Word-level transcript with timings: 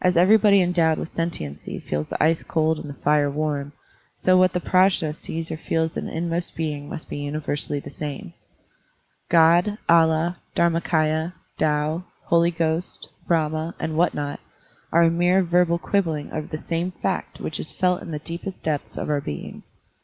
As 0.00 0.16
everybody 0.16 0.60
endowed 0.60 0.98
with 0.98 1.10
sentiency 1.10 1.78
feels 1.78 2.08
the 2.08 2.20
ice 2.20 2.42
cold 2.42 2.76
and 2.80 2.90
the 2.90 3.00
fire 3.02 3.30
warm, 3.30 3.72
so 4.16 4.36
what 4.36 4.52
the 4.52 4.58
PrajM 4.58 5.14
sees 5.14 5.48
or 5.48 5.56
feels 5.56 5.96
in 5.96 6.08
its 6.08 6.16
inmost 6.16 6.56
being 6.56 6.88
must 6.88 7.08
be 7.08 7.18
universally 7.18 7.78
the 7.78 7.88
same. 7.88 8.32
God, 9.28 9.78
Allah, 9.88 10.38
DharmaMya, 10.56 11.34
Tao, 11.56 12.02
Holy 12.24 12.50
Ghost, 12.50 13.08
Brahma, 13.28 13.76
and 13.78 13.96
what 13.96 14.12
not, 14.12 14.40
are 14.92 15.04
a 15.04 15.08
mere 15.10 15.44
verbal 15.44 15.78
quib 15.78 16.02
bling 16.02 16.32
over 16.32 16.48
the 16.48 16.58
same 16.58 16.90
fact 16.90 17.38
which 17.38 17.60
is 17.60 17.70
felt 17.70 18.02
in 18.02 18.10
the 18.10 18.18
deepest 18.18 18.64
depths 18.64 18.96
of 18.96 19.08
our 19.08 19.20
being. 19.20 19.62